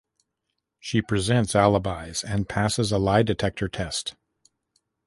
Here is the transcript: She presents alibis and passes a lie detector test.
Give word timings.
She 0.79 0.99
presents 1.03 1.53
alibis 1.55 2.23
and 2.23 2.49
passes 2.49 2.91
a 2.91 2.97
lie 2.97 3.21
detector 3.21 3.67
test. 3.69 4.15